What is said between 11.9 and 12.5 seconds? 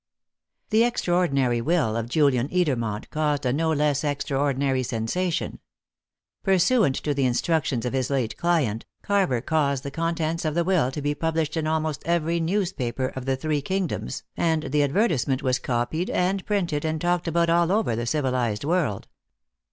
every